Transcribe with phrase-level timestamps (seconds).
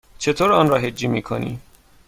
[0.19, 1.59] چطور آن را هجی می کنی؟